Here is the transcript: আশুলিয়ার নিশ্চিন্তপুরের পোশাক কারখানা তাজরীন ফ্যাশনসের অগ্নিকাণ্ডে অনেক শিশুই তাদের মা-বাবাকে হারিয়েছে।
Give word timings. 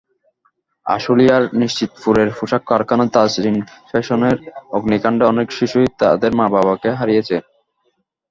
আশুলিয়ার 0.85 1.43
নিশ্চিন্তপুরের 1.53 2.29
পোশাক 2.37 2.61
কারখানা 2.67 3.05
তাজরীন 3.15 3.57
ফ্যাশনসের 3.89 4.37
অগ্নিকাণ্ডে 4.71 5.25
অনেক 5.25 5.47
শিশুই 5.57 5.87
তাদের 6.01 6.31
মা-বাবাকে 6.39 6.89
হারিয়েছে। 6.99 7.35